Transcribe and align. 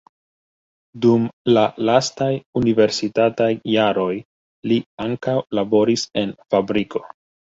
Dum 1.05 1.27
la 1.57 1.65
lastaj 1.89 2.29
universitataj 2.61 3.49
jaroj 3.73 4.15
li 4.71 4.77
ankaŭ 5.05 5.35
laboris 5.59 6.09
en 6.23 6.33
fabriko. 6.55 7.07